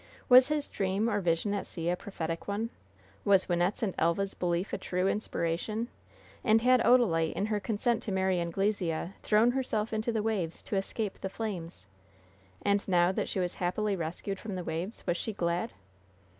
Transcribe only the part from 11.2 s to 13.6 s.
the flames? And now that she was